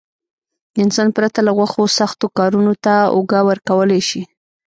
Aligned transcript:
انسان 0.83 1.09
پرته 1.17 1.39
له 1.47 1.51
غوښو 1.57 1.83
سختو 1.99 2.25
کارونو 2.37 2.73
ته 2.83 2.93
اوږه 3.15 3.39
ورکولای 3.49 4.01
شي. 4.09 4.21